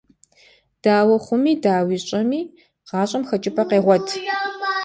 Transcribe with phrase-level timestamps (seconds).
[0.83, 2.41] Дауэ хъуми, дауэ щӏэми,
[2.87, 4.07] гъащӏэм хэкӏыпӏэ къегъуэт.